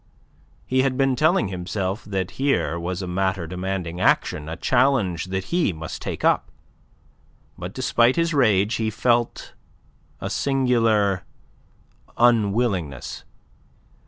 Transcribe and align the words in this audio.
He 0.65 0.81
had 0.81 0.97
been 0.97 1.15
telling 1.15 1.49
himself 1.49 2.03
that 2.05 2.31
here 2.41 2.79
was 2.79 3.03
matter 3.03 3.45
demanding 3.45 4.01
action, 4.01 4.49
a 4.49 4.55
challenge 4.57 5.25
that 5.25 5.49
he 5.53 5.71
must 5.73 6.01
take 6.01 6.23
up. 6.25 6.49
But 7.55 7.71
despite 7.75 8.15
his 8.15 8.33
rage 8.33 8.73
he 8.77 8.89
felt 8.89 9.53
a 10.19 10.27
singular 10.31 11.23
unwillingness. 12.17 13.25